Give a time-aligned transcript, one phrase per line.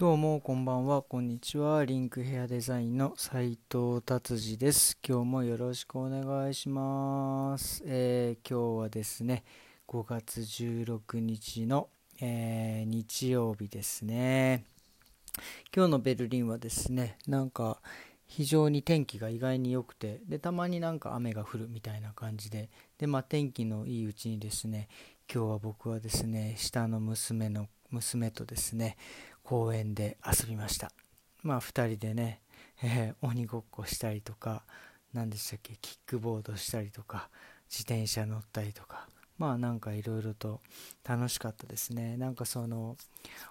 [0.00, 1.84] どうもこんばんは、こんにちは。
[1.84, 4.96] リンクヘアデザインの斉藤達治です。
[5.06, 7.82] 今日もよろしくお願いします。
[7.84, 9.44] えー、今日はですね、
[9.86, 14.64] 5月16日の、えー、日曜日ですね。
[15.76, 17.82] 今日のベルリンはですね、なんか
[18.26, 24.88] 非常に天気が意外に良くて、で、たまになんか雨が降るみたいな感じで、で、まあ天気のいいうちにですね、
[25.30, 28.96] 今日は僕はですね、下の娘の娘とですね、
[29.50, 30.92] 公園で遊びました。
[31.42, 32.40] まあ2人でね、
[32.84, 34.62] えー、鬼ごっこしたりとか
[35.12, 37.30] 何でしたっけキックボードしたりとか
[37.68, 39.08] 自転車乗ったりとか
[39.38, 40.60] まあなんかいろいろと
[41.02, 42.16] 楽しかったですね。
[42.16, 42.96] なんかその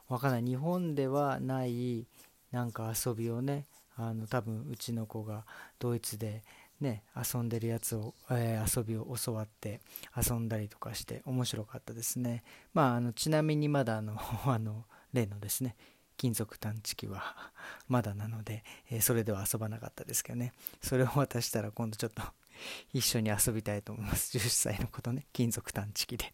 [0.07, 0.43] わかんない。
[0.43, 2.07] 日本ではない
[2.53, 3.65] なんか遊びをね
[3.97, 5.43] あの多分うちの子が
[5.79, 6.43] ドイツで
[6.79, 9.81] ね、遊んでるやつを、えー、遊びを教わって
[10.15, 12.41] 遊んだりとかして面白かったですね。
[12.73, 14.13] まあ、あのちなみにまだあの
[14.47, 15.75] あの例のですね
[16.19, 17.33] 金属探知機は
[17.87, 20.51] まだなので、え、それでは遊ばなかったですけどね。
[20.81, 22.21] それを渡したら今度ちょっと
[22.91, 24.37] 一緒に遊びたいと思います。
[24.37, 26.33] 10歳のことね金属探知機で。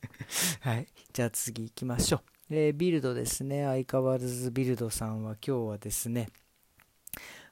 [0.60, 0.86] はい。
[1.14, 2.18] じゃあ次行きましょ
[2.50, 3.64] う、えー、ビルドですね。
[3.64, 6.28] 相変わらずビルドさんは今日はですね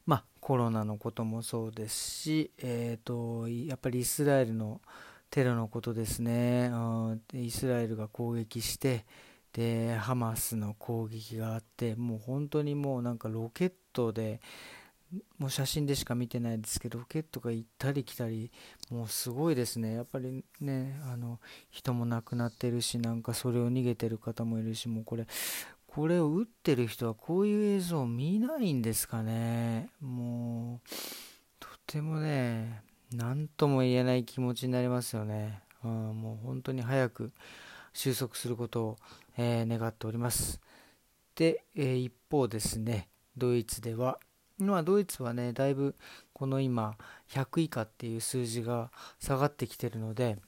[0.05, 4.83] まあコロナのこともそうですしえっ、ー、とやっぱりイスラエルの
[5.31, 6.71] テロのことですね。
[7.33, 9.07] イスラエルが攻撃して
[9.53, 14.41] でハマスの攻撃があってもう本当にもうなんかロケットで
[15.39, 18.53] もう写真でしか見てないですけどロケットが行ったり来たり
[18.91, 19.95] もうすごいですね。
[19.95, 21.41] やっぱりねあの
[21.71, 25.27] 人も亡くなってるしなんかそれを逃げてる方もいるしもうこれ
[25.89, 29.89] これを撃ってる人はこういう映像を見ないんですかね。
[30.01, 30.89] もう
[31.59, 35.91] とてもね何とも言えない気持ちになりますよね、うん、
[36.21, 37.33] もう本当に早く
[37.93, 38.97] 収束することを、
[39.36, 40.61] えー、願っております。
[41.34, 44.19] で、えー、一方ですね、ドイツでは、
[44.59, 45.95] まあ、ドイツはね、だいぶ
[46.33, 46.97] この今、
[47.31, 50.38] 100以下っていう数字が下がってきてるので、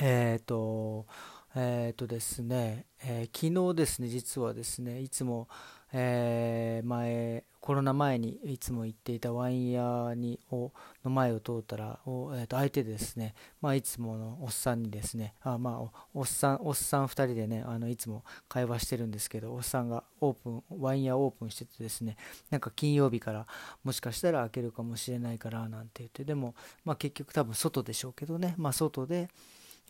[0.00, 1.06] えっ、ー、と、
[1.54, 5.48] えっ、ー、とですね、えー、昨日ですね、実はですね、いつも、
[5.92, 10.72] えー、前、コロナ前にいつも行っていたワイン屋にを
[11.04, 22.16] の前を通ったらお、えー、と相手でですね、まあ、いつものおっさんにですねあ、まあ、おっさんおっさん2人でねあのいつも会話してるんですけどおっさんがオープンワイン屋オープンしててですね
[22.50, 23.46] なんか金曜日から
[23.84, 29.28] もしかしたら開けるかもしれないからなんて言ってでも、まあ、結局多分外でしょうけどね、まあ、外で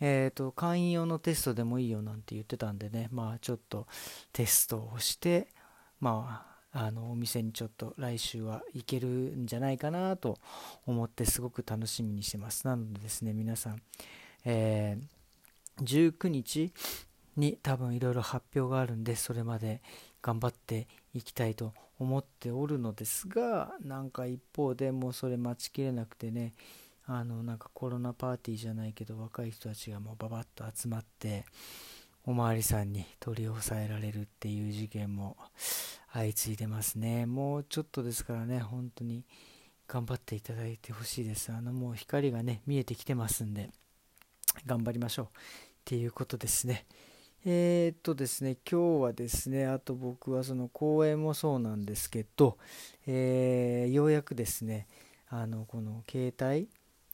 [0.01, 3.87] えーと会員用のテストでもいいよなんて言ってたんでね、まあ、ちょっと
[4.33, 5.47] テストをして、
[6.01, 10.37] まあ、あのお店にちょっと来週は行けるんじゃないかなと
[10.85, 12.67] 思ってすごく楽しみにしてます。
[12.67, 13.81] なのでですね皆さん、
[14.45, 16.73] えー、19日
[17.37, 19.81] に多分いろいろ発表があるんでそれまで
[20.21, 26.53] 頑張っていきたいと思っておるのですがなんか一方でもうそれ待ちきれなくてね
[27.05, 31.45] あのなんかコロナパーティーじゃないけど若い人たちがもうババッと集まって
[32.25, 35.37] おまわりさんに取り押さえられるっていう事件も
[36.13, 37.25] 相次いでますね。
[37.25, 39.25] もうちょっとですからね、本当に
[39.87, 41.51] 頑張っていただいてほしいです。
[41.51, 43.71] あのもう光がね、見えてきてますんで、
[44.65, 45.25] 頑張りましょう。
[45.25, 45.29] っ
[45.83, 46.85] ていうことですね。
[47.43, 52.59] えー、っとですね、今日はですね、あと僕はその公演もそうなんですけど、
[53.07, 54.87] えー、ようやくですね、
[55.27, 56.67] あのこの携帯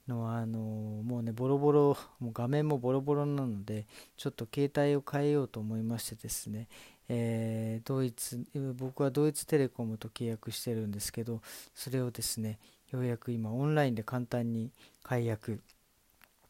[0.08, 3.86] のあのもうねボロボロもう画面もボロボロなので
[4.16, 6.68] ちょっと携帯を変えようと思いましてですね、
[7.10, 8.46] えー、ドイツ
[8.76, 11.42] 僕はドイツテレコムと契約してるんですけど
[11.76, 12.60] それをですね
[12.92, 14.72] ようやく今オンラインで簡単に
[15.04, 15.62] 解約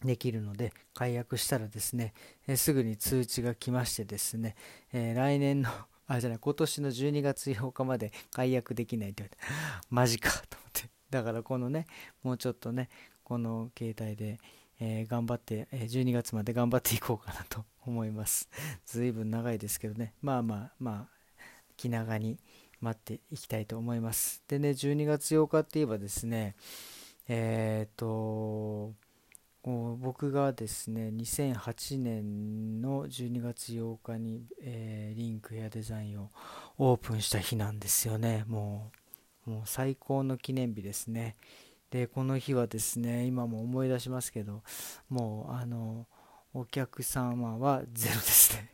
[0.03, 2.13] できるので解約したらですね、
[2.47, 4.55] えー、すぐに通知が来ましてですね、
[4.93, 5.69] えー、来年の
[6.09, 9.53] あじゃない今年の12月8日まで解約できないって言われて
[9.89, 10.97] マジかと思って。
[11.09, 11.87] だからこのね
[12.23, 12.89] もうちょっとね
[13.27, 14.39] この携帯で、
[14.79, 18.47] えー、頑張って、え12月まで頑張っていこうかなと 思います。
[18.85, 21.43] ずいぶん長いですけどね、まあまあまあ、
[21.75, 22.39] 気長に
[22.79, 24.41] 待っていきたいと思います。
[24.47, 26.55] でね、12月8日って言えばですね、
[27.27, 28.93] えっ、と、
[29.65, 36.31] 僕がですね、2008年の12月8日に、えー、リンクヘアデザインを
[36.77, 38.45] オープンした日なんですよね。
[38.47, 38.89] も
[39.45, 41.35] う、もう最高の記念日ですね。
[41.91, 44.61] でこの日はですね今も思い出しますけど
[45.09, 46.05] もうあの
[46.53, 48.71] お客様はゼロですね。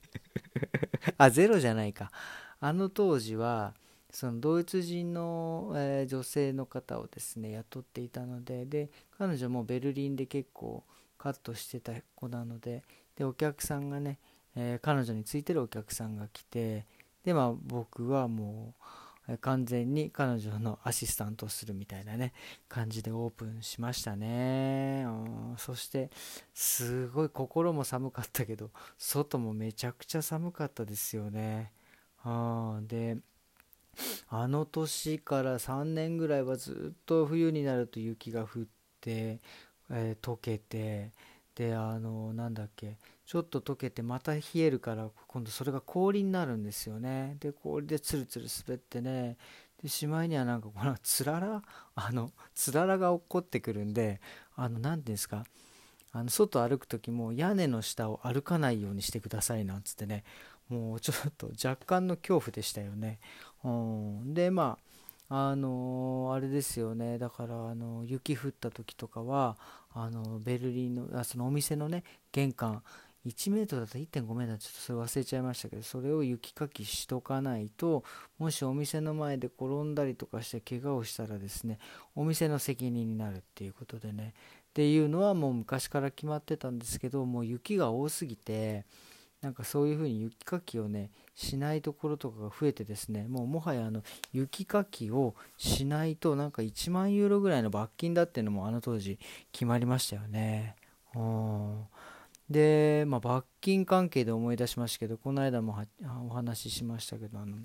[1.18, 2.12] あゼロじゃないか。
[2.60, 3.74] あの当時は
[4.10, 10.84] そのドイツ人の、えー、女性の方をですね雇っていたのでで彼女もベルリンで結構
[11.18, 12.84] カットしてた子なので
[13.16, 14.20] でお客さんがね、
[14.56, 16.86] えー、彼女についてるお客さんが来て
[17.26, 18.84] でまあ僕はもう
[19.42, 22.34] 完全に彼女のアシスタントをするみたいなね
[22.68, 26.10] 感じでオープンしましたね、うん、そして
[26.54, 31.72] すごい心も寒かったけど外もめちゃくちゃ寒かったですよね、
[32.26, 32.30] う
[32.82, 33.18] ん、で
[34.28, 38.64] あの年から3年ぐらいはずっと冬になると雪が降っ
[39.00, 39.40] て、
[39.90, 41.12] えー、溶けて
[41.56, 47.38] であのなんだっけちょっと溶けてまた冷えるから今度それが氷になるんですよね。
[47.40, 49.38] で氷でツルツル滑ってね。
[49.82, 51.62] でしまいにはなんかこのつらら
[51.96, 54.22] あのつららが落っこってくるんで
[54.56, 55.46] あの何て言うんですか。
[56.12, 60.24] あの外歩く時も屋根の下を歩かないようにしてくださいなんつってね。
[60.70, 63.20] もうちょっと若干の恐怖でしたよね。
[63.64, 64.78] うん、でま
[65.30, 67.18] ああのー、あれですよね。
[67.18, 69.58] だからあの雪降った時とかは
[69.92, 72.84] あのベルリンのあそのお店のね玄関
[73.26, 78.04] 1メートルだったら1.5メートルちょっとそれ忘れちゃいましたけどそれを雪かきしとかないと
[78.38, 81.80] もしお店の前で転んだりとかして怪我をしたらですね
[82.16, 84.34] お店の責任になるっていうことでね
[84.70, 88.86] っていうのはもう昔から決まってたんですけどもう雪が多すぎて
[89.42, 99.20] なんかそういう風に雪かきをねしないところとかが増えてですねもうもはやあの雪かきをしないとなんか1万ユーロぐらいの罰金だっていうのもあの当時
[99.52, 100.76] 決まりましたよね。
[101.16, 101.84] うん
[102.50, 105.78] で、まあ、罰金関係で思い出しましたけどこの間も
[106.30, 107.58] お話ししましたけどあの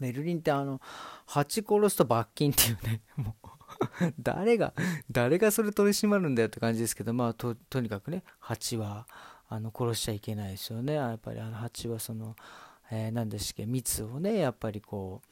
[0.00, 0.80] ベルリンってあの
[1.26, 4.74] 蜂殺すと罰金っていうね もう誰が
[5.10, 9.06] 誰がそれ取り締まるんだよって感じですけどまあとにかくね蜂は
[9.48, 10.94] あの殺しちゃいけないですよね。
[10.94, 12.34] やっぱりあの蜂はその、
[12.90, 15.22] えー、何ですっけ蜜をねやっぱりこ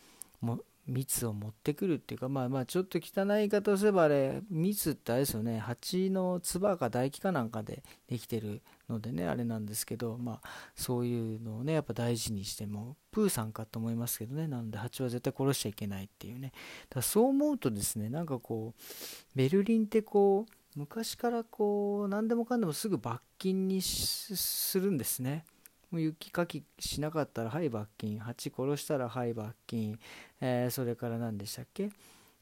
[0.43, 5.59] うも蜜を持ってくるっていうかまあまあちょっと汚い言い方をすればあれ蜜ってあれですよね。
[5.59, 14.47] 蜂の唾か唾液かなんかでできてるのでねあれなんですけどまあそういうのをねやっぱ大事にしてもプーさんかと思いますけどね。
[14.47, 16.53] なので蜂は絶対殺しちゃいけないっていうね。
[16.91, 18.83] だそう思うとですねなんかこう
[19.35, 25.45] ベルリンってこう昔からこう何でもかんでもすぐ罰金にするんですね。
[25.95, 28.19] もう雪かきしなかったらはい罰金。
[28.19, 29.97] 蜂殺したらはい罰金、
[30.41, 31.89] えー、それから何でしたっけ？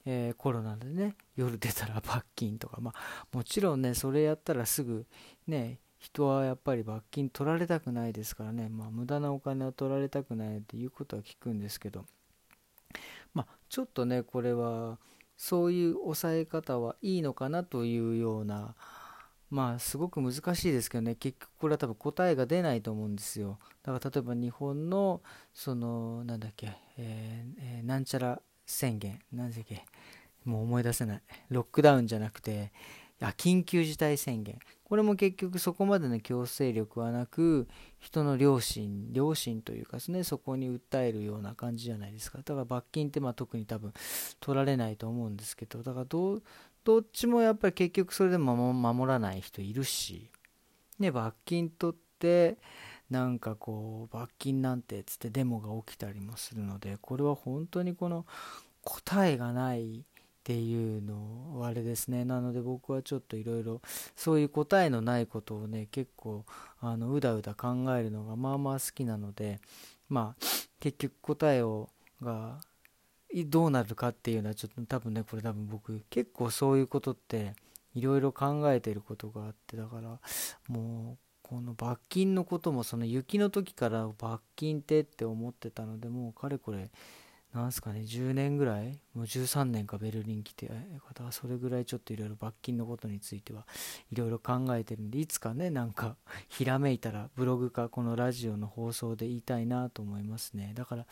[0.06, 2.80] えー、コロナでね夜出たら罰金とか。
[2.80, 5.04] まあもちろんねそれやったらすぐ
[5.46, 8.70] ね人はやっぱり罰金取られたくないですからね。
[8.70, 12.06] まあ無駄なお金を取られたくないっていうことは聞くんですけど。
[13.34, 14.96] まあちょっとねこれは
[15.36, 18.74] そういう抑え方はいいのかなというような
[19.52, 21.14] まあすごく難しいですけどね。
[21.14, 23.58] 結局これは多分答えが出ないと思うんですよ。
[23.82, 25.20] だから例えば日本の
[25.52, 29.20] そのなんだっけ、えー、なんちゃら宣言。
[29.30, 29.84] なんだっけ。
[30.46, 31.22] もう思い出せない。
[31.50, 32.72] ロックダウンじゃなくて
[33.20, 34.58] あ緊急事態宣言。
[34.84, 37.68] これも結局そこまでの強制力はなく
[37.98, 42.38] 人の良心良心というかですねそこに訴えるような感じじゃないですか。
[42.38, 43.92] だから罰金ってまあ特に多分
[44.40, 45.82] 取られないと思うんですけど。
[45.82, 46.42] だからどう
[46.84, 50.30] どっちもやっぱり結局それでも守らない人いるし、
[50.98, 52.56] ね、罰金取って
[53.10, 58.26] なんかこう罰金なんてつってデモが起きたりもするのでこれは本当にこの
[58.82, 60.02] 答えがないっ
[60.44, 62.24] ていうのあれですね。
[62.24, 63.80] なので僕はちょっといろいろ
[64.16, 66.44] そういう答えのないことをね結構
[66.80, 69.60] あのうだうだ考えるのがまあまあ好きなので
[70.08, 70.44] まあ
[70.80, 71.90] 結局答えを
[72.20, 72.60] が
[73.34, 77.54] どうなるかっていうのはちょっと多分ねこれ多分僕結構そういうことって
[77.94, 80.18] いろいろ考えてることがあってだから
[80.68, 86.90] もうこの罰金のこともその雪の時から罰金ってって思ってたのでもうかれこれ
[87.54, 90.70] なんすかね、10年ぐらい、もう13年かベルリン来て、
[91.30, 93.66] それぐらいちょっといろいろ罰金のことについては
[94.10, 96.16] いろいろ考えてるんで、いつかね、なんか
[96.48, 100.72] ひらめいたらブログかこのラジオの放送で言いたいなと思いますね。
[100.74, 101.06] だから、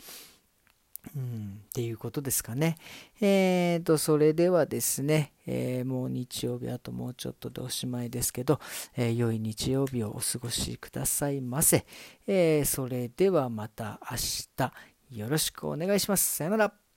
[1.17, 2.77] うん、っていうことですかね。
[3.21, 8.61] えーと、それではですね、えー、もう日曜日あともうちょっとでおしまいですけど、
[8.97, 11.87] えー、良い日曜日をお過ごしくださいませ。
[12.27, 14.17] え、それではまた明
[14.57, 14.73] 日。
[15.11, 16.37] よろしくお願いします。
[16.37, 16.90] さよなら。